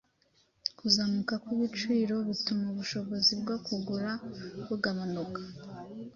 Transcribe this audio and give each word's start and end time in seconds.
kuzamuka 0.77 1.33
kw’ibiciro 1.43 2.15
bituma 2.29 2.65
ubushobozi 2.73 3.31
bwo 3.41 3.55
kugura 3.65 4.11
bugabanuka 4.67 5.41